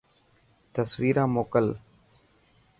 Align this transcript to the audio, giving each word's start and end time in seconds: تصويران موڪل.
تصويران 0.75 1.29
موڪل. 1.35 1.67